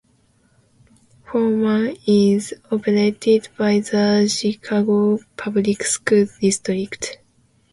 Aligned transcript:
Foreman 1.27 1.95
is 2.07 2.55
operated 2.71 3.49
by 3.55 3.81
the 3.81 4.27
Chicago 4.27 5.19
Public 5.37 5.83
Schools 5.83 6.35
district. 6.39 7.19